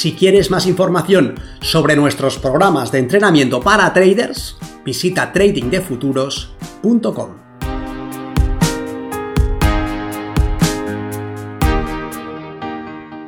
Si 0.00 0.14
quieres 0.14 0.50
más 0.50 0.64
información 0.64 1.38
sobre 1.60 1.94
nuestros 1.94 2.38
programas 2.38 2.90
de 2.90 3.00
entrenamiento 3.00 3.60
para 3.60 3.92
traders, 3.92 4.56
visita 4.82 5.30
tradingdefuturos.com. 5.30 7.36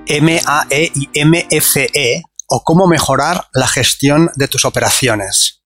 MAE 0.09 0.93
y 0.95 1.11
MFE 1.27 2.23
o 2.47 2.65
cómo 2.65 2.87
mejorar 2.87 3.49
la 3.53 3.69
gestión 3.69 4.31
de 4.37 4.49
tus 4.49 4.65
operaciones. 4.65 5.63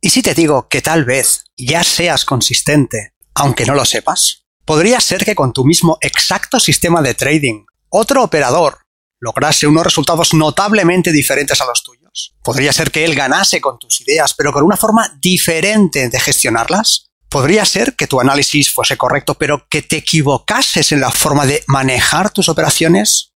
¿Y 0.00 0.08
si 0.08 0.22
te 0.22 0.32
digo 0.32 0.68
que 0.68 0.80
tal 0.80 1.04
vez 1.04 1.44
ya 1.58 1.84
seas 1.84 2.24
consistente, 2.24 3.12
aunque 3.34 3.66
no 3.66 3.74
lo 3.74 3.84
sepas? 3.84 4.46
Podría 4.64 5.00
ser 5.00 5.26
que 5.26 5.34
con 5.34 5.52
tu 5.52 5.66
mismo 5.66 5.98
exacto 6.00 6.60
sistema 6.60 7.02
de 7.02 7.12
trading, 7.12 7.66
otro 7.90 8.24
operador 8.24 8.85
lograse 9.20 9.66
unos 9.66 9.84
resultados 9.84 10.34
notablemente 10.34 11.12
diferentes 11.12 11.60
a 11.60 11.66
los 11.66 11.82
tuyos. 11.82 12.34
Podría 12.42 12.72
ser 12.72 12.90
que 12.90 13.04
él 13.04 13.14
ganase 13.14 13.60
con 13.60 13.78
tus 13.78 14.00
ideas, 14.00 14.34
pero 14.34 14.52
con 14.52 14.64
una 14.64 14.76
forma 14.76 15.18
diferente 15.20 16.08
de 16.08 16.20
gestionarlas. 16.20 17.10
Podría 17.28 17.64
ser 17.64 17.96
que 17.96 18.06
tu 18.06 18.20
análisis 18.20 18.72
fuese 18.72 18.96
correcto, 18.96 19.34
pero 19.34 19.66
que 19.68 19.82
te 19.82 19.96
equivocases 19.96 20.92
en 20.92 21.00
la 21.00 21.10
forma 21.10 21.44
de 21.44 21.64
manejar 21.66 22.30
tus 22.30 22.48
operaciones. 22.48 23.32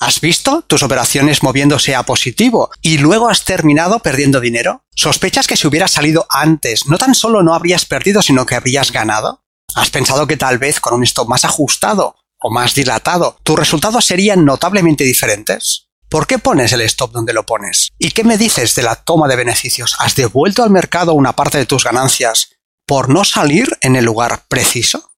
¿Has 0.00 0.20
visto 0.20 0.62
tus 0.62 0.82
operaciones 0.82 1.42
moviéndose 1.42 1.94
a 1.94 2.02
positivo 2.02 2.70
y 2.82 2.98
luego 2.98 3.28
has 3.28 3.44
terminado 3.44 4.00
perdiendo 4.00 4.40
dinero? 4.40 4.84
¿Sospechas 4.94 5.46
que 5.46 5.56
si 5.56 5.66
hubieras 5.66 5.92
salido 5.92 6.26
antes 6.30 6.86
no 6.86 6.98
tan 6.98 7.14
solo 7.14 7.42
no 7.42 7.54
habrías 7.54 7.86
perdido, 7.86 8.22
sino 8.22 8.44
que 8.46 8.54
habrías 8.54 8.92
ganado? 8.92 9.44
¿Has 9.74 9.90
pensado 9.90 10.26
que 10.26 10.36
tal 10.36 10.58
vez 10.58 10.80
con 10.80 10.94
un 10.94 11.04
stop 11.04 11.28
más 11.28 11.44
ajustado 11.44 12.16
o 12.46 12.50
más 12.50 12.74
dilatado, 12.74 13.38
tus 13.42 13.58
resultados 13.58 14.04
serían 14.04 14.44
notablemente 14.44 15.02
diferentes? 15.02 15.88
¿Por 16.10 16.26
qué 16.26 16.38
pones 16.38 16.74
el 16.74 16.82
stop 16.82 17.10
donde 17.10 17.32
lo 17.32 17.46
pones? 17.46 17.88
¿Y 17.98 18.10
qué 18.10 18.22
me 18.22 18.36
dices 18.36 18.74
de 18.74 18.82
la 18.82 18.96
toma 18.96 19.28
de 19.28 19.36
beneficios? 19.36 19.96
¿Has 19.98 20.14
devuelto 20.14 20.62
al 20.62 20.68
mercado 20.68 21.14
una 21.14 21.34
parte 21.34 21.56
de 21.56 21.64
tus 21.64 21.84
ganancias 21.84 22.50
por 22.86 23.08
no 23.08 23.24
salir 23.24 23.78
en 23.80 23.96
el 23.96 24.04
lugar 24.04 24.42
preciso? 24.46 25.10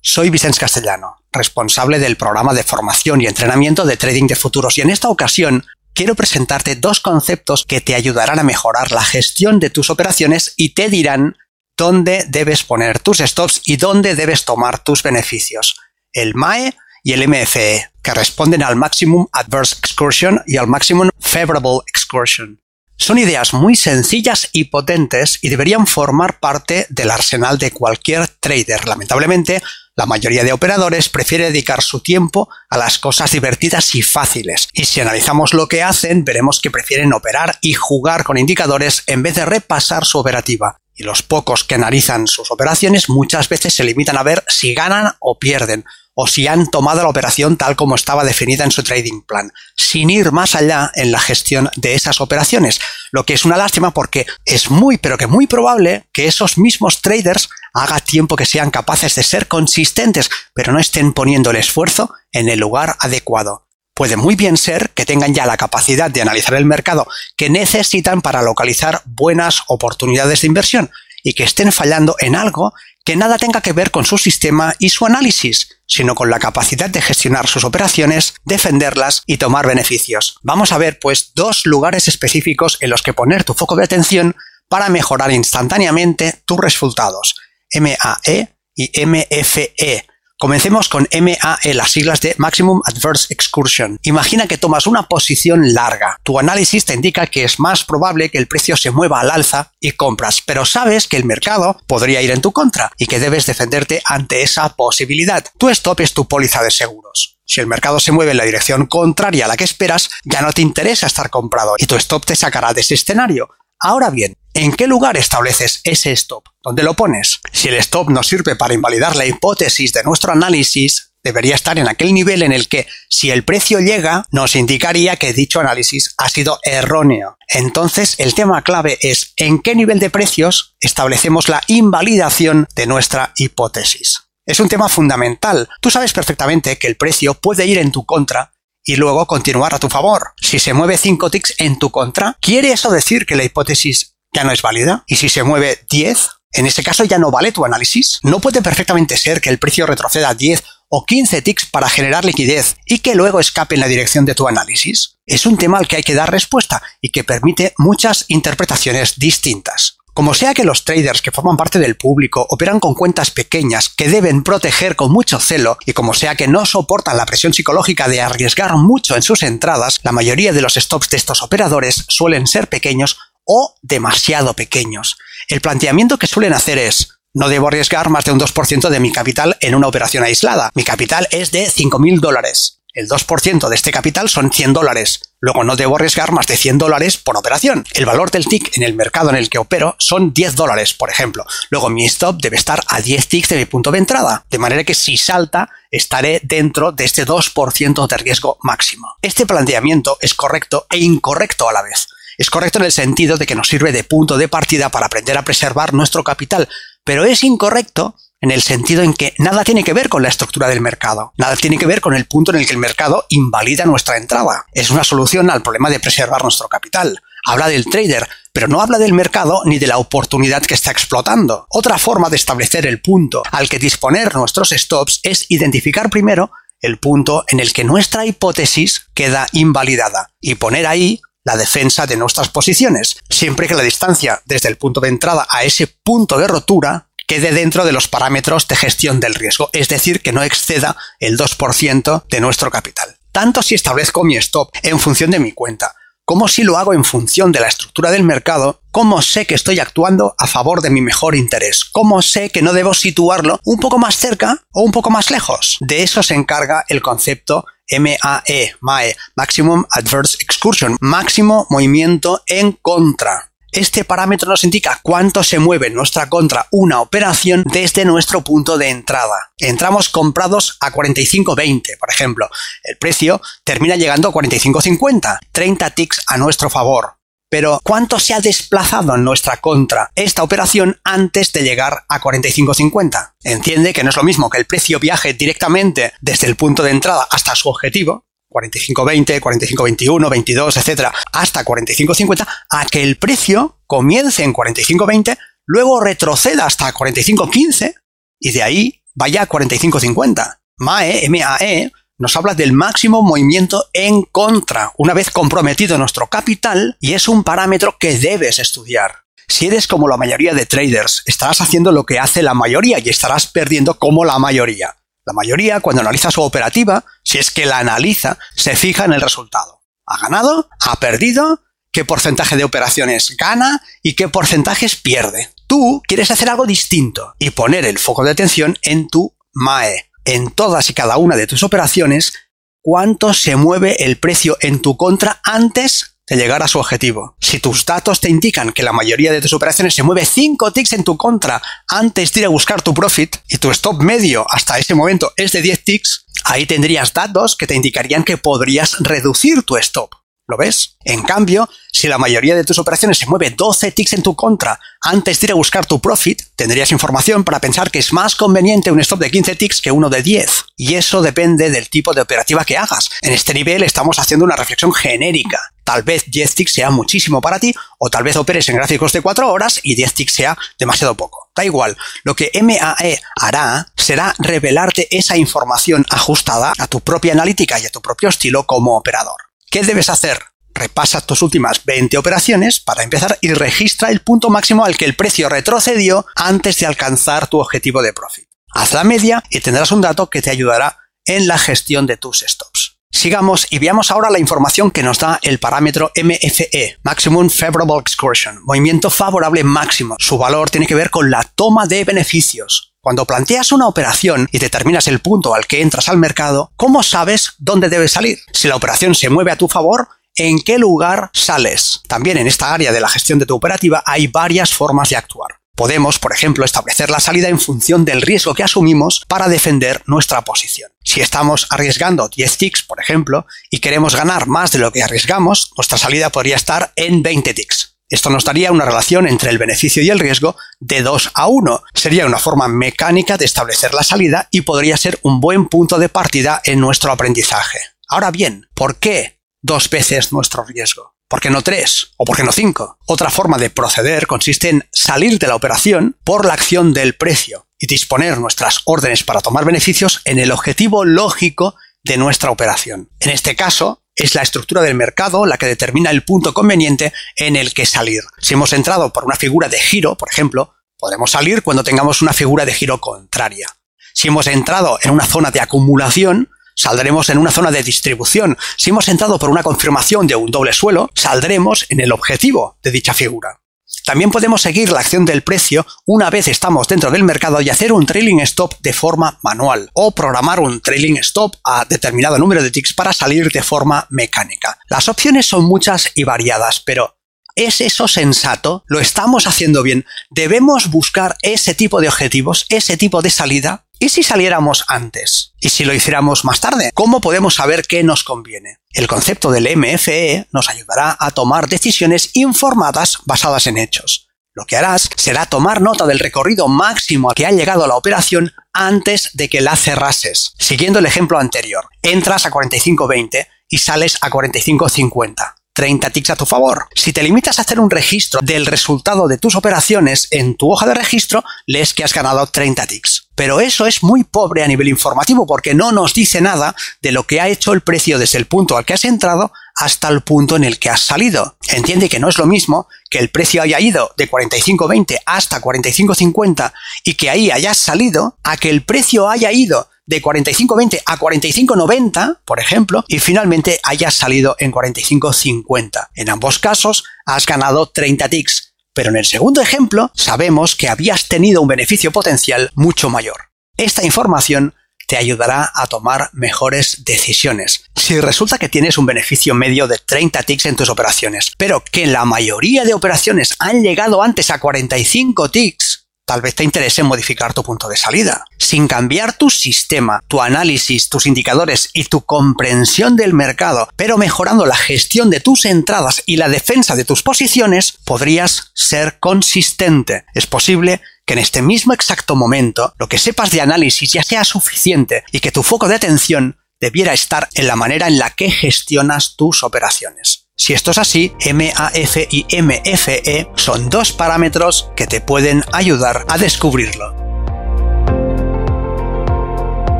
Soy 0.00 0.30
Vicente 0.30 0.58
Castellano, 0.58 1.18
responsable 1.30 1.98
del 1.98 2.16
programa 2.16 2.54
de 2.54 2.62
formación 2.62 3.20
y 3.20 3.26
entrenamiento 3.26 3.84
de 3.84 3.98
trading 3.98 4.26
de 4.26 4.36
futuros 4.36 4.78
y 4.78 4.80
en 4.80 4.88
esta 4.88 5.10
ocasión 5.10 5.66
quiero 5.92 6.14
presentarte 6.14 6.74
dos 6.74 7.00
conceptos 7.00 7.66
que 7.66 7.82
te 7.82 7.94
ayudarán 7.94 8.38
a 8.38 8.44
mejorar 8.44 8.92
la 8.92 9.04
gestión 9.04 9.60
de 9.60 9.68
tus 9.68 9.90
operaciones 9.90 10.54
y 10.56 10.70
te 10.70 10.88
dirán 10.88 11.36
dónde 11.76 12.24
debes 12.26 12.62
poner 12.62 12.98
tus 12.98 13.18
stops 13.18 13.60
y 13.66 13.76
dónde 13.76 14.14
debes 14.14 14.46
tomar 14.46 14.82
tus 14.82 15.02
beneficios 15.02 15.76
el 16.16 16.34
MAE 16.34 16.74
y 17.04 17.12
el 17.12 17.28
MFE, 17.28 17.90
que 18.02 18.14
responden 18.14 18.62
al 18.62 18.74
Maximum 18.74 19.28
Adverse 19.32 19.76
Excursion 19.78 20.42
y 20.46 20.56
al 20.56 20.66
Maximum 20.66 21.10
Favorable 21.20 21.80
Excursion. 21.86 22.60
Son 22.96 23.18
ideas 23.18 23.52
muy 23.52 23.76
sencillas 23.76 24.48
y 24.52 24.64
potentes 24.64 25.38
y 25.42 25.50
deberían 25.50 25.86
formar 25.86 26.40
parte 26.40 26.86
del 26.88 27.10
arsenal 27.10 27.58
de 27.58 27.70
cualquier 27.70 28.26
trader. 28.26 28.88
Lamentablemente, 28.88 29.62
la 29.94 30.06
mayoría 30.06 30.44
de 30.44 30.52
operadores 30.52 31.10
prefiere 31.10 31.44
dedicar 31.44 31.82
su 31.82 32.00
tiempo 32.00 32.48
a 32.70 32.78
las 32.78 32.98
cosas 32.98 33.30
divertidas 33.30 33.94
y 33.94 34.02
fáciles. 34.02 34.68
Y 34.72 34.86
si 34.86 35.00
analizamos 35.00 35.52
lo 35.52 35.68
que 35.68 35.82
hacen, 35.82 36.24
veremos 36.24 36.60
que 36.60 36.70
prefieren 36.70 37.12
operar 37.12 37.58
y 37.60 37.74
jugar 37.74 38.24
con 38.24 38.38
indicadores 38.38 39.04
en 39.06 39.22
vez 39.22 39.34
de 39.34 39.44
repasar 39.44 40.06
su 40.06 40.18
operativa. 40.18 40.78
Y 40.94 41.02
los 41.02 41.22
pocos 41.22 41.64
que 41.64 41.74
analizan 41.74 42.26
sus 42.26 42.50
operaciones 42.50 43.10
muchas 43.10 43.48
veces 43.50 43.74
se 43.74 43.84
limitan 43.84 44.16
a 44.16 44.22
ver 44.22 44.42
si 44.48 44.74
ganan 44.74 45.12
o 45.20 45.38
pierden, 45.38 45.84
o 46.18 46.26
si 46.26 46.48
han 46.48 46.66
tomado 46.68 47.02
la 47.02 47.10
operación 47.10 47.58
tal 47.58 47.76
como 47.76 47.94
estaba 47.94 48.24
definida 48.24 48.64
en 48.64 48.70
su 48.70 48.82
trading 48.82 49.20
plan, 49.20 49.52
sin 49.76 50.08
ir 50.08 50.32
más 50.32 50.54
allá 50.54 50.90
en 50.94 51.12
la 51.12 51.20
gestión 51.20 51.68
de 51.76 51.94
esas 51.94 52.22
operaciones, 52.22 52.80
lo 53.12 53.26
que 53.26 53.34
es 53.34 53.44
una 53.44 53.58
lástima 53.58 53.90
porque 53.90 54.26
es 54.46 54.70
muy 54.70 54.96
pero 54.96 55.18
que 55.18 55.26
muy 55.26 55.46
probable 55.46 56.06
que 56.12 56.26
esos 56.26 56.56
mismos 56.56 57.02
traders 57.02 57.50
haga 57.74 58.00
tiempo 58.00 58.34
que 58.34 58.46
sean 58.46 58.70
capaces 58.70 59.14
de 59.14 59.22
ser 59.22 59.46
consistentes, 59.46 60.30
pero 60.54 60.72
no 60.72 60.78
estén 60.78 61.12
poniendo 61.12 61.50
el 61.50 61.56
esfuerzo 61.56 62.14
en 62.32 62.48
el 62.48 62.60
lugar 62.60 62.96
adecuado. 63.00 63.66
Puede 63.94 64.16
muy 64.16 64.36
bien 64.36 64.56
ser 64.56 64.90
que 64.90 65.04
tengan 65.04 65.34
ya 65.34 65.44
la 65.44 65.58
capacidad 65.58 66.10
de 66.10 66.22
analizar 66.22 66.54
el 66.54 66.64
mercado 66.64 67.06
que 67.36 67.50
necesitan 67.50 68.22
para 68.22 68.40
localizar 68.40 69.02
buenas 69.04 69.62
oportunidades 69.68 70.40
de 70.40 70.46
inversión 70.46 70.90
y 71.22 71.34
que 71.34 71.44
estén 71.44 71.72
fallando 71.72 72.16
en 72.20 72.36
algo 72.36 72.72
que 73.06 73.16
nada 73.16 73.38
tenga 73.38 73.60
que 73.60 73.72
ver 73.72 73.92
con 73.92 74.04
su 74.04 74.18
sistema 74.18 74.74
y 74.80 74.88
su 74.88 75.06
análisis, 75.06 75.78
sino 75.86 76.16
con 76.16 76.28
la 76.28 76.40
capacidad 76.40 76.90
de 76.90 77.00
gestionar 77.00 77.46
sus 77.46 77.62
operaciones, 77.62 78.34
defenderlas 78.44 79.22
y 79.26 79.36
tomar 79.36 79.64
beneficios. 79.64 80.40
Vamos 80.42 80.72
a 80.72 80.78
ver, 80.78 80.98
pues, 80.98 81.30
dos 81.36 81.66
lugares 81.66 82.08
específicos 82.08 82.78
en 82.80 82.90
los 82.90 83.02
que 83.02 83.14
poner 83.14 83.44
tu 83.44 83.54
foco 83.54 83.76
de 83.76 83.84
atención 83.84 84.34
para 84.68 84.88
mejorar 84.88 85.30
instantáneamente 85.30 86.42
tus 86.46 86.58
resultados. 86.58 87.36
MAE 87.72 88.56
y 88.74 88.90
MFE, 89.06 90.04
Comencemos 90.38 90.90
con 90.90 91.08
MAE, 91.10 91.72
las 91.72 91.92
siglas 91.92 92.20
de 92.20 92.34
Maximum 92.36 92.82
Adverse 92.84 93.32
Excursion. 93.32 93.98
Imagina 94.02 94.46
que 94.46 94.58
tomas 94.58 94.86
una 94.86 95.04
posición 95.04 95.72
larga. 95.72 96.18
Tu 96.24 96.38
análisis 96.38 96.84
te 96.84 96.92
indica 96.92 97.26
que 97.26 97.42
es 97.44 97.58
más 97.58 97.84
probable 97.84 98.28
que 98.28 98.36
el 98.36 98.46
precio 98.46 98.76
se 98.76 98.90
mueva 98.90 99.20
al 99.20 99.30
alza 99.30 99.72
y 99.80 99.92
compras, 99.92 100.42
pero 100.44 100.66
sabes 100.66 101.08
que 101.08 101.16
el 101.16 101.24
mercado 101.24 101.80
podría 101.86 102.20
ir 102.20 102.30
en 102.32 102.42
tu 102.42 102.52
contra 102.52 102.92
y 102.98 103.06
que 103.06 103.18
debes 103.18 103.46
defenderte 103.46 104.02
ante 104.04 104.42
esa 104.42 104.68
posibilidad. 104.76 105.42
Tu 105.56 105.70
stop 105.70 106.00
es 106.00 106.12
tu 106.12 106.28
póliza 106.28 106.62
de 106.62 106.70
seguros. 106.70 107.38
Si 107.46 107.62
el 107.62 107.66
mercado 107.66 107.98
se 107.98 108.12
mueve 108.12 108.32
en 108.32 108.36
la 108.36 108.44
dirección 108.44 108.84
contraria 108.84 109.46
a 109.46 109.48
la 109.48 109.56
que 109.56 109.64
esperas, 109.64 110.10
ya 110.22 110.42
no 110.42 110.52
te 110.52 110.60
interesa 110.60 111.06
estar 111.06 111.30
comprado 111.30 111.76
y 111.78 111.86
tu 111.86 111.96
stop 111.96 112.26
te 112.26 112.36
sacará 112.36 112.74
de 112.74 112.82
ese 112.82 112.92
escenario. 112.92 113.48
Ahora 113.80 114.10
bien, 114.10 114.34
¿en 114.56 114.72
qué 114.72 114.86
lugar 114.86 115.16
estableces 115.16 115.80
ese 115.84 116.12
stop? 116.12 116.46
¿Dónde 116.62 116.82
lo 116.82 116.94
pones? 116.94 117.40
Si 117.52 117.68
el 117.68 117.74
stop 117.74 118.08
nos 118.08 118.26
sirve 118.26 118.56
para 118.56 118.72
invalidar 118.72 119.14
la 119.14 119.26
hipótesis 119.26 119.92
de 119.92 120.02
nuestro 120.02 120.32
análisis, 120.32 121.12
debería 121.22 121.54
estar 121.54 121.78
en 121.78 121.88
aquel 121.88 122.14
nivel 122.14 122.42
en 122.42 122.52
el 122.52 122.68
que, 122.68 122.86
si 123.10 123.30
el 123.30 123.44
precio 123.44 123.80
llega, 123.80 124.24
nos 124.30 124.56
indicaría 124.56 125.16
que 125.16 125.34
dicho 125.34 125.60
análisis 125.60 126.14
ha 126.16 126.30
sido 126.30 126.58
erróneo. 126.64 127.36
Entonces, 127.48 128.14
el 128.18 128.34
tema 128.34 128.62
clave 128.62 128.98
es 129.02 129.34
en 129.36 129.58
qué 129.58 129.74
nivel 129.74 129.98
de 129.98 130.08
precios 130.08 130.74
establecemos 130.80 131.48
la 131.50 131.62
invalidación 131.66 132.66
de 132.74 132.86
nuestra 132.86 133.32
hipótesis. 133.36 134.22
Es 134.46 134.60
un 134.60 134.68
tema 134.68 134.88
fundamental. 134.88 135.68
Tú 135.82 135.90
sabes 135.90 136.12
perfectamente 136.12 136.78
que 136.78 136.86
el 136.86 136.96
precio 136.96 137.34
puede 137.34 137.66
ir 137.66 137.78
en 137.78 137.92
tu 137.92 138.06
contra 138.06 138.52
y 138.84 138.96
luego 138.96 139.26
continuar 139.26 139.74
a 139.74 139.80
tu 139.80 139.88
favor. 139.88 140.32
Si 140.40 140.58
se 140.60 140.72
mueve 140.72 140.96
5 140.96 141.28
ticks 141.30 141.54
en 141.58 141.78
tu 141.78 141.90
contra, 141.90 142.38
¿quiere 142.40 142.72
eso 142.72 142.90
decir 142.90 143.26
que 143.26 143.34
la 143.34 143.44
hipótesis 143.44 144.15
ya 144.36 144.44
no 144.44 144.52
es 144.52 144.60
válida? 144.60 145.02
¿Y 145.06 145.16
si 145.16 145.30
se 145.30 145.42
mueve 145.42 145.78
10? 145.90 146.28
En 146.52 146.66
ese 146.66 146.82
caso 146.82 147.04
ya 147.04 147.18
no 147.18 147.30
vale 147.30 147.52
tu 147.52 147.64
análisis. 147.64 148.20
No 148.22 148.38
puede 148.38 148.60
perfectamente 148.60 149.16
ser 149.16 149.40
que 149.40 149.48
el 149.48 149.58
precio 149.58 149.86
retroceda 149.86 150.34
10 150.34 150.62
o 150.90 151.06
15 151.06 151.40
ticks 151.40 151.66
para 151.66 151.88
generar 151.88 152.26
liquidez 152.26 152.76
y 152.84 152.98
que 152.98 153.14
luego 153.14 153.40
escape 153.40 153.76
en 153.76 153.80
la 153.80 153.88
dirección 153.88 154.26
de 154.26 154.34
tu 154.34 154.46
análisis. 154.46 155.16
Es 155.24 155.46
un 155.46 155.56
tema 155.56 155.78
al 155.78 155.88
que 155.88 155.96
hay 155.96 156.02
que 156.02 156.14
dar 156.14 156.30
respuesta 156.30 156.82
y 157.00 157.10
que 157.10 157.24
permite 157.24 157.72
muchas 157.78 158.26
interpretaciones 158.28 159.18
distintas. 159.18 159.96
Como 160.16 160.32
sea 160.32 160.54
que 160.54 160.64
los 160.64 160.84
traders 160.84 161.20
que 161.20 161.30
forman 161.30 161.58
parte 161.58 161.78
del 161.78 161.98
público 161.98 162.46
operan 162.48 162.80
con 162.80 162.94
cuentas 162.94 163.30
pequeñas 163.30 163.90
que 163.90 164.08
deben 164.08 164.42
proteger 164.42 164.96
con 164.96 165.12
mucho 165.12 165.38
celo 165.40 165.76
y 165.84 165.92
como 165.92 166.14
sea 166.14 166.36
que 166.36 166.48
no 166.48 166.64
soportan 166.64 167.18
la 167.18 167.26
presión 167.26 167.52
psicológica 167.52 168.08
de 168.08 168.22
arriesgar 168.22 168.74
mucho 168.76 169.14
en 169.14 169.20
sus 169.20 169.42
entradas, 169.42 170.00
la 170.04 170.12
mayoría 170.12 170.54
de 170.54 170.62
los 170.62 170.76
stops 170.76 171.10
de 171.10 171.18
estos 171.18 171.42
operadores 171.42 172.06
suelen 172.08 172.46
ser 172.46 172.68
pequeños 172.68 173.18
o 173.46 173.74
demasiado 173.80 174.54
pequeños. 174.54 175.16
El 175.48 175.62
planteamiento 175.62 176.18
que 176.18 176.26
suelen 176.26 176.52
hacer 176.52 176.76
es 176.76 177.16
no 177.36 177.50
debo 177.50 177.68
arriesgar 177.68 178.08
más 178.08 178.24
de 178.24 178.32
un 178.32 178.40
2% 178.40 178.88
de 178.88 178.98
mi 178.98 179.12
capital 179.12 179.58
en 179.60 179.74
una 179.74 179.88
operación 179.88 180.24
aislada. 180.24 180.70
Mi 180.74 180.84
capital 180.84 181.28
es 181.30 181.52
de 181.52 181.66
5.000 181.66 182.20
dólares. 182.20 182.80
el 182.94 183.10
2% 183.10 183.68
de 183.68 183.74
este 183.74 183.92
capital 183.92 184.30
son 184.30 184.50
100 184.50 184.72
dólares. 184.72 185.20
Luego 185.38 185.64
no 185.64 185.76
debo 185.76 185.96
arriesgar 185.96 186.32
más 186.32 186.46
de 186.46 186.56
100 186.56 186.78
dólares 186.78 187.18
por 187.18 187.36
operación. 187.36 187.84
El 187.92 188.06
valor 188.06 188.30
del 188.30 188.46
tick 188.46 188.74
en 188.78 188.82
el 188.82 188.94
mercado 188.94 189.28
en 189.28 189.36
el 189.36 189.50
que 189.50 189.58
opero 189.58 189.96
son 189.98 190.32
10 190.32 190.56
dólares, 190.56 190.94
por 190.94 191.10
ejemplo. 191.10 191.44
Luego 191.68 191.90
mi 191.90 192.06
stop 192.06 192.40
debe 192.40 192.56
estar 192.56 192.82
a 192.88 193.02
10 193.02 193.28
ticks 193.28 193.50
de 193.50 193.56
mi 193.58 193.66
punto 193.66 193.90
de 193.92 193.98
entrada. 193.98 194.46
De 194.50 194.58
manera 194.58 194.82
que 194.82 194.94
si 194.94 195.18
salta, 195.18 195.68
estaré 195.90 196.40
dentro 196.42 196.90
de 196.90 197.04
este 197.04 197.26
2% 197.26 198.08
de 198.08 198.16
riesgo 198.16 198.56
máximo. 198.62 199.08
Este 199.20 199.44
planteamiento 199.44 200.16
es 200.22 200.32
correcto 200.32 200.86
e 200.88 200.96
incorrecto 200.96 201.68
a 201.68 201.74
la 201.74 201.82
vez. 201.82 202.08
Es 202.38 202.50
correcto 202.50 202.78
en 202.78 202.84
el 202.84 202.92
sentido 202.92 203.36
de 203.36 203.46
que 203.46 203.54
nos 203.54 203.68
sirve 203.68 203.92
de 203.92 204.04
punto 204.04 204.36
de 204.36 204.48
partida 204.48 204.90
para 204.90 205.06
aprender 205.06 205.38
a 205.38 205.44
preservar 205.44 205.94
nuestro 205.94 206.22
capital, 206.22 206.68
pero 207.04 207.24
es 207.24 207.44
incorrecto 207.44 208.14
en 208.40 208.50
el 208.50 208.60
sentido 208.60 209.02
en 209.02 209.14
que 209.14 209.34
nada 209.38 209.64
tiene 209.64 209.82
que 209.82 209.94
ver 209.94 210.08
con 210.08 210.22
la 210.22 210.28
estructura 210.28 210.68
del 210.68 210.80
mercado, 210.80 211.32
nada 211.38 211.56
tiene 211.56 211.78
que 211.78 211.86
ver 211.86 212.00
con 212.00 212.14
el 212.14 212.26
punto 212.26 212.50
en 212.50 212.58
el 212.58 212.66
que 212.66 212.72
el 212.72 212.78
mercado 212.78 213.24
invalida 213.30 213.86
nuestra 213.86 214.18
entrada. 214.18 214.66
Es 214.72 214.90
una 214.90 215.04
solución 215.04 215.50
al 215.50 215.62
problema 215.62 215.88
de 215.88 216.00
preservar 216.00 216.42
nuestro 216.42 216.68
capital. 216.68 217.18
Habla 217.46 217.68
del 217.68 217.86
trader, 217.86 218.28
pero 218.52 218.68
no 218.68 218.82
habla 218.82 218.98
del 218.98 219.14
mercado 219.14 219.62
ni 219.64 219.78
de 219.78 219.86
la 219.86 219.98
oportunidad 219.98 220.62
que 220.62 220.74
está 220.74 220.90
explotando. 220.90 221.66
Otra 221.70 221.96
forma 221.96 222.28
de 222.28 222.36
establecer 222.36 222.86
el 222.86 223.00
punto 223.00 223.42
al 223.50 223.68
que 223.68 223.78
disponer 223.78 224.34
nuestros 224.34 224.70
stops 224.70 225.20
es 225.22 225.46
identificar 225.48 226.10
primero 226.10 226.50
el 226.80 226.98
punto 226.98 227.44
en 227.48 227.60
el 227.60 227.72
que 227.72 227.84
nuestra 227.84 228.26
hipótesis 228.26 229.06
queda 229.14 229.46
invalidada 229.52 230.30
y 230.40 230.56
poner 230.56 230.86
ahí 230.86 231.20
la 231.46 231.56
defensa 231.56 232.06
de 232.06 232.16
nuestras 232.16 232.48
posiciones, 232.48 233.18
siempre 233.30 233.68
que 233.68 233.74
la 233.74 233.82
distancia 233.84 234.42
desde 234.46 234.68
el 234.68 234.76
punto 234.76 235.00
de 235.00 235.08
entrada 235.08 235.46
a 235.48 235.62
ese 235.62 235.86
punto 235.86 236.38
de 236.38 236.48
rotura 236.48 237.08
quede 237.28 237.52
dentro 237.52 237.84
de 237.84 237.92
los 237.92 238.08
parámetros 238.08 238.66
de 238.66 238.74
gestión 238.74 239.20
del 239.20 239.36
riesgo, 239.36 239.70
es 239.72 239.88
decir, 239.88 240.22
que 240.22 240.32
no 240.32 240.42
exceda 240.42 240.96
el 241.20 241.38
2% 241.38 242.24
de 242.28 242.40
nuestro 242.40 242.70
capital. 242.72 243.16
Tanto 243.30 243.62
si 243.62 243.76
establezco 243.76 244.24
mi 244.24 244.36
stop 244.36 244.70
en 244.82 244.98
función 244.98 245.30
de 245.30 245.38
mi 245.38 245.52
cuenta, 245.52 245.94
como 246.24 246.48
si 246.48 246.64
lo 246.64 246.78
hago 246.78 246.92
en 246.92 247.04
función 247.04 247.52
de 247.52 247.60
la 247.60 247.68
estructura 247.68 248.10
del 248.10 248.24
mercado, 248.24 248.80
cómo 248.90 249.22
sé 249.22 249.46
que 249.46 249.54
estoy 249.54 249.78
actuando 249.78 250.34
a 250.38 250.48
favor 250.48 250.82
de 250.82 250.90
mi 250.90 251.00
mejor 251.00 251.36
interés, 251.36 251.84
cómo 251.84 252.22
sé 252.22 252.50
que 252.50 252.62
no 252.62 252.72
debo 252.72 252.92
situarlo 252.92 253.60
un 253.64 253.78
poco 253.78 253.98
más 253.98 254.16
cerca 254.16 254.64
o 254.72 254.82
un 254.82 254.90
poco 254.90 255.10
más 255.10 255.30
lejos. 255.30 255.76
De 255.78 256.02
eso 256.02 256.24
se 256.24 256.34
encarga 256.34 256.84
el 256.88 257.02
concepto 257.02 257.66
MAE, 257.90 258.74
MAE, 258.80 259.16
Maximum 259.36 259.84
Adverse 259.90 260.38
Excursion, 260.40 260.96
máximo 261.00 261.66
movimiento 261.70 262.42
en 262.46 262.72
contra. 262.72 263.50
Este 263.72 264.04
parámetro 264.04 264.48
nos 264.48 264.64
indica 264.64 265.00
cuánto 265.02 265.42
se 265.42 265.58
mueve 265.58 265.88
en 265.88 265.94
nuestra 265.94 266.30
contra 266.30 266.66
una 266.70 267.00
operación 267.00 267.62
desde 267.66 268.06
nuestro 268.06 268.42
punto 268.42 268.78
de 268.78 268.88
entrada. 268.88 269.52
Entramos 269.58 270.08
comprados 270.08 270.78
a 270.80 270.90
45.20, 270.92 271.98
por 271.98 272.08
ejemplo. 272.08 272.48
El 272.84 272.96
precio 272.96 273.40
termina 273.64 273.96
llegando 273.96 274.28
a 274.28 274.32
45.50, 274.32 275.38
30 275.52 275.90
ticks 275.90 276.22
a 276.26 276.38
nuestro 276.38 276.70
favor. 276.70 277.15
Pero, 277.48 277.80
¿cuánto 277.84 278.18
se 278.18 278.34
ha 278.34 278.40
desplazado 278.40 279.14
en 279.14 279.24
nuestra 279.24 279.58
contra 279.58 280.10
esta 280.16 280.42
operación 280.42 281.00
antes 281.04 281.52
de 281.52 281.62
llegar 281.62 282.04
a 282.08 282.20
45.50? 282.20 283.34
Entiende 283.44 283.92
que 283.92 284.02
no 284.02 284.10
es 284.10 284.16
lo 284.16 284.24
mismo 284.24 284.50
que 284.50 284.58
el 284.58 284.66
precio 284.66 284.98
viaje 284.98 285.34
directamente 285.34 286.12
desde 286.20 286.48
el 286.48 286.56
punto 286.56 286.82
de 286.82 286.90
entrada 286.90 287.26
hasta 287.30 287.54
su 287.54 287.68
objetivo, 287.68 288.26
45.20, 288.50 289.40
45.21, 289.40 290.28
22, 290.28 290.76
etcétera, 290.76 291.12
hasta 291.32 291.64
45.50, 291.64 292.46
a 292.70 292.86
que 292.86 293.02
el 293.02 293.16
precio 293.16 293.78
comience 293.86 294.42
en 294.42 294.52
45.20, 294.52 295.38
luego 295.66 296.00
retroceda 296.00 296.66
hasta 296.66 296.92
45.15 296.92 297.94
y 298.40 298.52
de 298.52 298.62
ahí 298.62 299.02
vaya 299.14 299.42
a 299.42 299.48
45.50. 299.48 300.58
MAE, 300.78 301.28
MAE, 301.28 301.92
nos 302.18 302.36
habla 302.36 302.54
del 302.54 302.72
máximo 302.72 303.22
movimiento 303.22 303.86
en 303.92 304.22
contra, 304.22 304.92
una 304.96 305.14
vez 305.14 305.30
comprometido 305.30 305.98
nuestro 305.98 306.28
capital, 306.28 306.96
y 307.00 307.14
es 307.14 307.28
un 307.28 307.44
parámetro 307.44 307.96
que 307.98 308.18
debes 308.18 308.58
estudiar. 308.58 309.26
Si 309.48 309.66
eres 309.66 309.86
como 309.86 310.08
la 310.08 310.16
mayoría 310.16 310.54
de 310.54 310.66
traders, 310.66 311.22
estarás 311.26 311.60
haciendo 311.60 311.92
lo 311.92 312.04
que 312.04 312.18
hace 312.18 312.42
la 312.42 312.54
mayoría 312.54 312.98
y 312.98 313.08
estarás 313.08 313.46
perdiendo 313.46 313.98
como 313.98 314.24
la 314.24 314.38
mayoría. 314.38 314.96
La 315.24 315.32
mayoría, 315.32 315.80
cuando 315.80 316.02
analiza 316.02 316.30
su 316.30 316.42
operativa, 316.42 317.04
si 317.22 317.38
es 317.38 317.50
que 317.50 317.66
la 317.66 317.78
analiza, 317.78 318.38
se 318.54 318.76
fija 318.76 319.04
en 319.04 319.12
el 319.12 319.20
resultado. 319.20 319.82
¿Ha 320.06 320.18
ganado? 320.18 320.68
¿Ha 320.80 320.96
perdido? 320.96 321.62
¿Qué 321.92 322.04
porcentaje 322.04 322.56
de 322.56 322.64
operaciones 322.64 323.36
gana? 323.38 323.82
¿Y 324.02 324.14
qué 324.14 324.28
porcentajes 324.28 324.96
pierde? 324.96 325.50
Tú 325.66 326.02
quieres 326.06 326.30
hacer 326.30 326.48
algo 326.48 326.66
distinto 326.66 327.34
y 327.38 327.50
poner 327.50 327.84
el 327.86 327.98
foco 327.98 328.24
de 328.24 328.30
atención 328.30 328.78
en 328.82 329.08
tu 329.08 329.34
MAE. 329.52 330.05
En 330.26 330.50
todas 330.50 330.90
y 330.90 330.94
cada 330.94 331.16
una 331.16 331.36
de 331.36 331.46
tus 331.46 331.62
operaciones, 331.62 332.34
cuánto 332.82 333.32
se 333.32 333.56
mueve 333.56 334.04
el 334.04 334.18
precio 334.18 334.58
en 334.60 334.82
tu 334.82 334.96
contra 334.96 335.40
antes 335.44 336.18
de 336.28 336.36
llegar 336.36 336.62
a 336.62 336.68
su 336.68 336.78
objetivo. 336.80 337.36
Si 337.40 337.60
tus 337.60 337.86
datos 337.86 338.20
te 338.20 338.28
indican 338.28 338.72
que 338.72 338.82
la 338.82 338.92
mayoría 338.92 339.32
de 339.32 339.40
tus 339.40 339.52
operaciones 339.52 339.94
se 339.94 340.02
mueve 340.02 340.24
5 340.24 340.72
ticks 340.72 340.92
en 340.94 341.04
tu 341.04 341.16
contra 341.16 341.62
antes 341.88 342.32
de 342.32 342.40
ir 342.40 342.46
a 342.46 342.50
buscar 342.50 342.82
tu 342.82 342.92
profit 342.92 343.36
y 343.48 343.58
tu 343.58 343.70
stop 343.70 344.02
medio 344.02 344.44
hasta 344.50 344.78
ese 344.78 344.94
momento 344.94 345.32
es 345.36 345.52
de 345.52 345.62
10 345.62 345.84
ticks, 345.84 346.26
ahí 346.44 346.66
tendrías 346.66 347.12
datos 347.12 347.56
que 347.56 347.68
te 347.68 347.76
indicarían 347.76 348.24
que 348.24 348.36
podrías 348.36 348.96
reducir 348.98 349.62
tu 349.62 349.76
stop. 349.76 350.10
¿Lo 350.48 350.56
ves? 350.56 350.96
En 351.04 351.22
cambio, 351.22 351.68
si 351.90 352.06
la 352.06 352.18
mayoría 352.18 352.54
de 352.54 352.62
tus 352.62 352.78
operaciones 352.78 353.18
se 353.18 353.26
mueve 353.26 353.50
12 353.50 353.90
ticks 353.90 354.12
en 354.12 354.22
tu 354.22 354.36
contra 354.36 354.78
antes 355.00 355.40
de 355.40 355.46
ir 355.46 355.50
a 355.50 355.56
buscar 355.56 355.86
tu 355.86 356.00
profit, 356.00 356.40
tendrías 356.54 356.92
información 356.92 357.42
para 357.42 357.58
pensar 357.58 357.90
que 357.90 357.98
es 357.98 358.12
más 358.12 358.36
conveniente 358.36 358.92
un 358.92 359.00
stop 359.00 359.18
de 359.18 359.30
15 359.30 359.56
ticks 359.56 359.80
que 359.80 359.90
uno 359.90 360.08
de 360.08 360.22
10. 360.22 360.66
Y 360.76 360.94
eso 360.94 361.20
depende 361.20 361.68
del 361.70 361.88
tipo 361.88 362.14
de 362.14 362.20
operativa 362.20 362.64
que 362.64 362.78
hagas. 362.78 363.10
En 363.22 363.32
este 363.32 363.54
nivel 363.54 363.82
estamos 363.82 364.20
haciendo 364.20 364.44
una 364.44 364.54
reflexión 364.54 364.92
genérica. 364.92 365.60
Tal 365.82 366.04
vez 366.04 366.24
10 366.30 366.54
ticks 366.54 366.74
sea 366.74 366.90
muchísimo 366.90 367.40
para 367.40 367.58
ti, 367.58 367.74
o 367.98 368.08
tal 368.08 368.22
vez 368.22 368.36
operes 368.36 368.68
en 368.68 368.76
gráficos 368.76 369.12
de 369.12 369.22
4 369.22 369.50
horas 369.50 369.80
y 369.82 369.96
10 369.96 370.14
ticks 370.14 370.32
sea 370.32 370.56
demasiado 370.78 371.16
poco. 371.16 371.50
Da 371.56 371.64
igual, 371.64 371.96
lo 372.22 372.36
que 372.36 372.52
MAE 372.62 373.20
hará 373.40 373.92
será 373.96 374.32
revelarte 374.38 375.08
esa 375.16 375.36
información 375.36 376.04
ajustada 376.10 376.72
a 376.78 376.86
tu 376.86 377.00
propia 377.00 377.32
analítica 377.32 377.80
y 377.80 377.86
a 377.86 377.90
tu 377.90 378.00
propio 378.00 378.28
estilo 378.28 378.64
como 378.64 378.96
operador. 378.96 379.45
¿Qué 379.70 379.82
debes 379.82 380.10
hacer? 380.10 380.38
Repasa 380.74 381.20
tus 381.20 381.42
últimas 381.42 381.84
20 381.84 382.16
operaciones 382.18 382.80
para 382.80 383.02
empezar 383.02 383.38
y 383.40 383.52
registra 383.52 384.10
el 384.10 384.20
punto 384.20 384.48
máximo 384.48 384.84
al 384.84 384.96
que 384.96 385.04
el 385.04 385.16
precio 385.16 385.48
retrocedió 385.48 386.26
antes 386.36 386.78
de 386.78 386.86
alcanzar 386.86 387.48
tu 387.48 387.58
objetivo 387.58 388.02
de 388.02 388.12
profit. 388.12 388.48
Haz 388.72 388.92
la 388.92 389.04
media 389.04 389.42
y 389.50 389.60
tendrás 389.60 389.90
un 389.90 390.02
dato 390.02 390.30
que 390.30 390.42
te 390.42 390.50
ayudará 390.50 390.98
en 391.24 391.48
la 391.48 391.58
gestión 391.58 392.06
de 392.06 392.16
tus 392.16 392.44
stops. 392.46 392.98
Sigamos 393.10 393.66
y 393.70 393.78
veamos 393.78 394.10
ahora 394.10 394.30
la 394.30 394.38
información 394.38 394.90
que 394.90 395.02
nos 395.02 395.18
da 395.18 395.40
el 395.42 395.58
parámetro 395.58 396.12
MFE, 396.14 396.98
Maximum 397.02 397.48
Favorable 397.48 397.98
Excursion, 397.98 398.62
movimiento 398.62 399.10
favorable 399.10 399.64
máximo. 399.64 400.16
Su 400.18 400.36
valor 400.36 400.70
tiene 400.70 400.86
que 400.86 400.94
ver 400.94 401.10
con 401.10 401.30
la 401.30 401.42
toma 401.42 401.86
de 401.86 402.04
beneficios. 402.04 402.94
Cuando 403.06 403.24
planteas 403.24 403.70
una 403.70 403.86
operación 403.86 404.48
y 404.50 404.58
determinas 404.58 405.06
el 405.06 405.20
punto 405.20 405.54
al 405.54 405.68
que 405.68 405.80
entras 405.80 406.08
al 406.08 406.16
mercado, 406.16 406.72
¿cómo 406.74 407.04
sabes 407.04 407.52
dónde 407.58 407.88
debes 407.88 408.10
salir? 408.10 408.40
Si 408.52 408.66
la 408.66 408.74
operación 408.74 409.14
se 409.14 409.30
mueve 409.30 409.52
a 409.52 409.56
tu 409.56 409.68
favor, 409.68 410.08
¿en 410.34 410.58
qué 410.58 410.76
lugar 410.76 411.30
sales? 411.32 412.00
También 412.08 412.36
en 412.36 412.48
esta 412.48 412.74
área 412.74 412.90
de 412.90 413.00
la 413.00 413.08
gestión 413.08 413.38
de 413.38 413.46
tu 413.46 413.54
operativa 413.54 414.02
hay 414.04 414.26
varias 414.26 414.74
formas 414.74 415.10
de 415.10 415.14
actuar. 415.14 415.60
Podemos, 415.76 416.18
por 416.18 416.32
ejemplo, 416.32 416.64
establecer 416.64 417.08
la 417.08 417.20
salida 417.20 417.48
en 417.48 417.60
función 417.60 418.04
del 418.04 418.22
riesgo 418.22 418.54
que 418.54 418.64
asumimos 418.64 419.24
para 419.28 419.46
defender 419.46 420.02
nuestra 420.06 420.42
posición. 420.42 420.90
Si 421.04 421.20
estamos 421.20 421.68
arriesgando 421.70 422.28
10 422.28 422.58
ticks, 422.58 422.82
por 422.82 423.00
ejemplo, 423.00 423.46
y 423.70 423.78
queremos 423.78 424.16
ganar 424.16 424.48
más 424.48 424.72
de 424.72 424.80
lo 424.80 424.90
que 424.90 425.04
arriesgamos, 425.04 425.70
nuestra 425.76 425.96
salida 425.96 426.30
podría 426.30 426.56
estar 426.56 426.92
en 426.96 427.22
20 427.22 427.54
ticks. 427.54 427.95
Esto 428.08 428.30
nos 428.30 428.44
daría 428.44 428.70
una 428.70 428.84
relación 428.84 429.26
entre 429.26 429.50
el 429.50 429.58
beneficio 429.58 430.00
y 430.00 430.10
el 430.10 430.20
riesgo 430.20 430.56
de 430.78 431.02
2 431.02 431.32
a 431.34 431.48
1. 431.48 431.82
Sería 431.92 432.26
una 432.26 432.38
forma 432.38 432.68
mecánica 432.68 433.36
de 433.36 433.44
establecer 433.44 433.94
la 433.94 434.04
salida 434.04 434.46
y 434.52 434.60
podría 434.60 434.96
ser 434.96 435.18
un 435.22 435.40
buen 435.40 435.66
punto 435.66 435.98
de 435.98 436.08
partida 436.08 436.60
en 436.64 436.78
nuestro 436.78 437.10
aprendizaje. 437.10 437.78
Ahora 438.08 438.30
bien, 438.30 438.68
¿por 438.74 438.96
qué 438.96 439.40
dos 439.60 439.90
veces 439.90 440.32
nuestro 440.32 440.64
riesgo? 440.64 441.16
¿Por 441.28 441.40
qué 441.40 441.50
no 441.50 441.62
tres? 441.62 442.12
¿O 442.16 442.24
por 442.24 442.36
qué 442.36 442.44
no 442.44 442.52
cinco? 442.52 442.98
Otra 443.06 443.30
forma 443.30 443.58
de 443.58 443.70
proceder 443.70 444.28
consiste 444.28 444.68
en 444.68 444.88
salir 444.92 445.40
de 445.40 445.48
la 445.48 445.56
operación 445.56 446.16
por 446.22 446.46
la 446.46 446.52
acción 446.52 446.92
del 446.92 447.16
precio 447.16 447.66
y 447.76 447.88
disponer 447.88 448.38
nuestras 448.38 448.82
órdenes 448.84 449.24
para 449.24 449.40
tomar 449.40 449.64
beneficios 449.64 450.20
en 450.24 450.38
el 450.38 450.52
objetivo 450.52 451.04
lógico 451.04 451.74
de 452.04 452.16
nuestra 452.18 452.52
operación. 452.52 453.10
En 453.18 453.30
este 453.30 453.56
caso, 453.56 454.04
es 454.16 454.34
la 454.34 454.42
estructura 454.42 454.82
del 454.82 454.94
mercado 454.94 455.46
la 455.46 455.58
que 455.58 455.66
determina 455.66 456.10
el 456.10 456.24
punto 456.24 456.54
conveniente 456.54 457.12
en 457.36 457.54
el 457.54 457.74
que 457.74 457.86
salir. 457.86 458.22
Si 458.38 458.54
hemos 458.54 458.72
entrado 458.72 459.12
por 459.12 459.24
una 459.24 459.36
figura 459.36 459.68
de 459.68 459.78
giro, 459.78 460.16
por 460.16 460.30
ejemplo, 460.30 460.74
podremos 460.98 461.30
salir 461.30 461.62
cuando 461.62 461.84
tengamos 461.84 462.22
una 462.22 462.32
figura 462.32 462.64
de 462.64 462.72
giro 462.72 462.98
contraria. 462.98 463.68
Si 464.14 464.28
hemos 464.28 464.46
entrado 464.46 464.98
en 465.02 465.10
una 465.10 465.26
zona 465.26 465.50
de 465.50 465.60
acumulación, 465.60 466.48
saldremos 466.74 467.28
en 467.28 467.36
una 467.38 467.50
zona 467.50 467.70
de 467.70 467.82
distribución. 467.82 468.56
Si 468.78 468.90
hemos 468.90 469.08
entrado 469.08 469.38
por 469.38 469.50
una 469.50 469.62
confirmación 469.62 470.26
de 470.26 470.36
un 470.36 470.50
doble 470.50 470.72
suelo, 470.72 471.10
saldremos 471.14 471.84
en 471.90 472.00
el 472.00 472.12
objetivo 472.12 472.78
de 472.82 472.90
dicha 472.90 473.12
figura. 473.12 473.60
También 474.04 474.30
podemos 474.30 474.62
seguir 474.62 474.90
la 474.90 475.00
acción 475.00 475.24
del 475.24 475.42
precio 475.42 475.86
una 476.04 476.30
vez 476.30 476.48
estamos 476.48 476.86
dentro 476.88 477.10
del 477.10 477.24
mercado 477.24 477.60
y 477.60 477.70
hacer 477.70 477.92
un 477.92 478.06
trailing 478.06 478.40
stop 478.40 478.74
de 478.80 478.92
forma 478.92 479.38
manual 479.42 479.90
o 479.94 480.12
programar 480.12 480.60
un 480.60 480.80
trailing 480.80 481.16
stop 481.18 481.56
a 481.64 481.84
determinado 481.84 482.38
número 482.38 482.62
de 482.62 482.70
ticks 482.70 482.92
para 482.92 483.12
salir 483.12 483.50
de 483.50 483.62
forma 483.62 484.06
mecánica. 484.10 484.78
Las 484.88 485.08
opciones 485.08 485.46
son 485.46 485.64
muchas 485.64 486.10
y 486.14 486.24
variadas, 486.24 486.80
pero 486.80 487.16
¿Es 487.56 487.80
eso 487.80 488.06
sensato? 488.06 488.84
¿Lo 488.86 489.00
estamos 489.00 489.46
haciendo 489.46 489.82
bien? 489.82 490.04
¿Debemos 490.28 490.90
buscar 490.90 491.38
ese 491.40 491.74
tipo 491.74 492.02
de 492.02 492.08
objetivos, 492.08 492.66
ese 492.68 492.98
tipo 492.98 493.22
de 493.22 493.30
salida? 493.30 493.85
¿Y 493.98 494.10
si 494.10 494.22
saliéramos 494.22 494.84
antes? 494.88 495.54
¿Y 495.58 495.70
si 495.70 495.84
lo 495.84 495.94
hiciéramos 495.94 496.44
más 496.44 496.60
tarde? 496.60 496.90
¿Cómo 496.92 497.20
podemos 497.20 497.54
saber 497.54 497.82
qué 497.82 498.02
nos 498.02 498.24
conviene? 498.24 498.78
El 498.90 499.08
concepto 499.08 499.50
del 499.50 499.74
MFE 499.76 500.48
nos 500.52 500.68
ayudará 500.68 501.16
a 501.18 501.30
tomar 501.30 501.68
decisiones 501.68 502.30
informadas 502.34 503.18
basadas 503.24 503.66
en 503.66 503.78
hechos. 503.78 504.28
Lo 504.52 504.64
que 504.64 504.76
harás 504.76 505.10
será 505.16 505.46
tomar 505.46 505.80
nota 505.80 506.06
del 506.06 506.18
recorrido 506.18 506.68
máximo 506.68 507.30
al 507.30 507.34
que 507.34 507.46
ha 507.46 507.50
llegado 507.50 507.86
la 507.86 507.96
operación 507.96 508.52
antes 508.72 509.30
de 509.32 509.48
que 509.48 509.60
la 509.60 509.76
cerrases. 509.76 510.52
Siguiendo 510.58 510.98
el 510.98 511.06
ejemplo 511.06 511.38
anterior, 511.38 511.88
entras 512.02 512.46
a 512.46 512.50
45.20 512.50 513.46
y 513.68 513.78
sales 513.78 514.18
a 514.20 514.30
45.50. 514.30 515.55
30 515.76 516.08
ticks 516.08 516.30
a 516.30 516.36
tu 516.36 516.46
favor. 516.46 516.88
Si 516.94 517.12
te 517.12 517.22
limitas 517.22 517.58
a 517.58 517.62
hacer 517.62 517.78
un 517.78 517.90
registro 517.90 518.40
del 518.42 518.64
resultado 518.64 519.28
de 519.28 519.36
tus 519.36 519.56
operaciones 519.56 520.26
en 520.30 520.56
tu 520.56 520.72
hoja 520.72 520.86
de 520.86 520.94
registro, 520.94 521.44
lees 521.66 521.92
que 521.92 522.02
has 522.02 522.14
ganado 522.14 522.46
30 522.46 522.86
ticks. 522.86 523.28
Pero 523.34 523.60
eso 523.60 523.86
es 523.86 524.02
muy 524.02 524.24
pobre 524.24 524.64
a 524.64 524.68
nivel 524.68 524.88
informativo 524.88 525.46
porque 525.46 525.74
no 525.74 525.92
nos 525.92 526.14
dice 526.14 526.40
nada 526.40 526.74
de 527.02 527.12
lo 527.12 527.26
que 527.26 527.42
ha 527.42 527.48
hecho 527.48 527.74
el 527.74 527.82
precio 527.82 528.18
desde 528.18 528.38
el 528.38 528.46
punto 528.46 528.78
al 528.78 528.86
que 528.86 528.94
has 528.94 529.04
entrado 529.04 529.52
hasta 529.74 530.08
el 530.08 530.22
punto 530.22 530.56
en 530.56 530.64
el 530.64 530.78
que 530.78 530.88
has 530.88 531.02
salido. 531.02 531.58
Entiende 531.68 532.08
que 532.08 532.20
no 532.20 532.30
es 532.30 532.38
lo 532.38 532.46
mismo 532.46 532.88
que 533.10 533.18
el 533.18 533.28
precio 533.28 533.60
haya 533.60 533.78
ido 533.78 534.14
de 534.16 534.30
45.20 534.30 535.18
hasta 535.26 535.60
45.50 535.60 536.72
y 537.04 537.14
que 537.14 537.28
ahí 537.28 537.50
hayas 537.50 537.76
salido 537.76 538.38
a 538.42 538.56
que 538.56 538.70
el 538.70 538.82
precio 538.82 539.28
haya 539.28 539.52
ido 539.52 539.90
de 540.06 540.22
45.20 540.22 541.02
a 541.04 541.18
45.90, 541.18 542.40
por 542.44 542.60
ejemplo, 542.60 543.04
y 543.08 543.18
finalmente 543.18 543.80
hayas 543.82 544.14
salido 544.14 544.56
en 544.58 544.72
45.50. 544.72 546.08
En 546.14 546.30
ambos 546.30 546.58
casos 546.58 547.04
has 547.26 547.44
ganado 547.46 547.86
30 547.86 548.28
ticks, 548.28 548.74
pero 548.94 549.10
en 549.10 549.16
el 549.16 549.26
segundo 549.26 549.60
ejemplo 549.60 550.10
sabemos 550.14 550.76
que 550.76 550.88
habías 550.88 551.28
tenido 551.28 551.60
un 551.60 551.68
beneficio 551.68 552.12
potencial 552.12 552.70
mucho 552.74 553.10
mayor. 553.10 553.50
Esta 553.76 554.04
información 554.04 554.74
te 555.06 555.16
ayudará 555.16 555.70
a 555.74 555.86
tomar 555.86 556.30
mejores 556.32 557.04
decisiones. 557.04 557.84
Si 557.94 558.20
resulta 558.20 558.58
que 558.58 558.68
tienes 558.68 558.98
un 558.98 559.06
beneficio 559.06 559.54
medio 559.54 559.86
de 559.86 559.98
30 559.98 560.42
ticks 560.42 560.66
en 560.66 560.76
tus 560.76 560.88
operaciones, 560.88 561.52
pero 561.56 561.82
que 561.92 562.06
la 562.06 562.24
mayoría 562.24 562.84
de 562.84 562.94
operaciones 562.94 563.54
han 563.58 563.82
llegado 563.82 564.22
antes 564.22 564.50
a 564.50 564.58
45 564.58 565.50
ticks, 565.50 566.05
Tal 566.26 566.40
vez 566.40 566.56
te 566.56 566.64
interese 566.64 567.04
modificar 567.04 567.54
tu 567.54 567.62
punto 567.62 567.88
de 567.88 567.96
salida. 567.96 568.46
Sin 568.58 568.88
cambiar 568.88 569.38
tu 569.38 569.48
sistema, 569.48 570.24
tu 570.26 570.42
análisis, 570.42 571.08
tus 571.08 571.24
indicadores 571.24 571.88
y 571.92 572.02
tu 572.02 572.22
comprensión 572.22 573.14
del 573.14 573.32
mercado, 573.32 573.88
pero 573.94 574.18
mejorando 574.18 574.66
la 574.66 574.74
gestión 574.74 575.30
de 575.30 575.38
tus 575.38 575.64
entradas 575.64 576.24
y 576.26 576.36
la 576.36 576.48
defensa 576.48 576.96
de 576.96 577.04
tus 577.04 577.22
posiciones, 577.22 577.98
podrías 578.04 578.72
ser 578.74 579.20
consistente. 579.20 580.24
Es 580.34 580.48
posible 580.48 581.00
que 581.24 581.34
en 581.34 581.38
este 581.38 581.62
mismo 581.62 581.92
exacto 581.92 582.34
momento 582.34 582.92
lo 582.98 583.08
que 583.08 583.18
sepas 583.18 583.52
de 583.52 583.60
análisis 583.60 584.12
ya 584.12 584.24
sea 584.24 584.42
suficiente 584.42 585.22
y 585.30 585.38
que 585.38 585.52
tu 585.52 585.62
foco 585.62 585.86
de 585.86 585.94
atención 585.94 586.58
debiera 586.80 587.12
estar 587.12 587.48
en 587.54 587.68
la 587.68 587.76
manera 587.76 588.08
en 588.08 588.18
la 588.18 588.30
que 588.30 588.50
gestionas 588.50 589.36
tus 589.36 589.62
operaciones. 589.62 590.45
Si 590.58 590.72
esto 590.72 590.90
es 590.90 590.96
así, 590.96 591.34
MAF 591.52 592.16
y 592.30 592.46
MFE 592.62 593.50
son 593.56 593.90
dos 593.90 594.12
parámetros 594.12 594.90
que 594.96 595.06
te 595.06 595.20
pueden 595.20 595.62
ayudar 595.70 596.24
a 596.28 596.38
descubrirlo. 596.38 597.14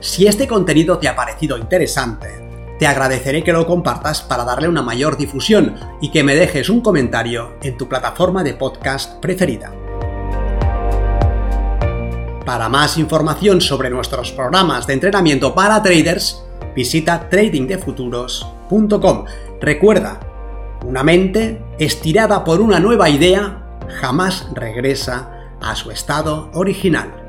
Si 0.00 0.28
este 0.28 0.46
contenido 0.46 0.98
te 0.98 1.08
ha 1.08 1.16
parecido 1.16 1.58
interesante, 1.58 2.28
te 2.78 2.86
agradeceré 2.86 3.42
que 3.42 3.52
lo 3.52 3.66
compartas 3.66 4.22
para 4.22 4.44
darle 4.44 4.68
una 4.68 4.82
mayor 4.82 5.16
difusión 5.16 5.74
y 6.00 6.12
que 6.12 6.22
me 6.22 6.36
dejes 6.36 6.70
un 6.70 6.80
comentario 6.80 7.56
en 7.62 7.76
tu 7.76 7.88
plataforma 7.88 8.44
de 8.44 8.54
podcast 8.54 9.20
preferida. 9.20 9.72
Para 12.46 12.68
más 12.68 12.96
información 12.96 13.60
sobre 13.60 13.90
nuestros 13.90 14.30
programas 14.30 14.86
de 14.86 14.94
entrenamiento 14.94 15.52
para 15.52 15.82
traders, 15.82 16.44
visita 16.74 17.28
tradingdefuturos.com. 17.28 19.24
Recuerda, 19.60 20.20
una 20.84 21.02
mente 21.02 21.62
estirada 21.78 22.44
por 22.44 22.60
una 22.60 22.80
nueva 22.80 23.10
idea 23.10 23.78
jamás 24.00 24.48
regresa 24.54 25.48
a 25.60 25.76
su 25.76 25.90
estado 25.90 26.50
original. 26.54 27.19